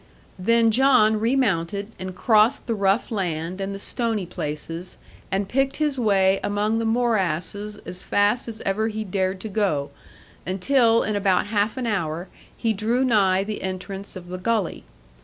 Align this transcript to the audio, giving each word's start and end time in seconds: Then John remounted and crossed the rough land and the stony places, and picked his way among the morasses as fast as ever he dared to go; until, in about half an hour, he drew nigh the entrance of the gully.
Then 0.39 0.71
John 0.71 1.19
remounted 1.19 1.91
and 1.99 2.15
crossed 2.15 2.65
the 2.65 2.73
rough 2.73 3.11
land 3.11 3.61
and 3.61 3.71
the 3.71 3.77
stony 3.77 4.25
places, 4.25 4.97
and 5.31 5.47
picked 5.47 5.77
his 5.77 5.99
way 5.99 6.39
among 6.43 6.79
the 6.79 6.87
morasses 6.87 7.77
as 7.85 8.01
fast 8.01 8.47
as 8.47 8.61
ever 8.65 8.87
he 8.87 9.03
dared 9.03 9.39
to 9.41 9.47
go; 9.47 9.91
until, 10.43 11.03
in 11.03 11.15
about 11.15 11.45
half 11.53 11.77
an 11.77 11.85
hour, 11.85 12.29
he 12.57 12.73
drew 12.73 13.03
nigh 13.05 13.43
the 13.43 13.61
entrance 13.61 14.15
of 14.15 14.29
the 14.29 14.39
gully. 14.39 14.85